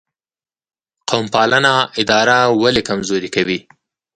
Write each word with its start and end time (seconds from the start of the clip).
قوم 1.09 1.25
پالنه 1.33 1.73
اداره 2.01 2.37
ولې 2.61 2.81
کمزورې 2.89 3.29
کوي؟ 3.35 3.59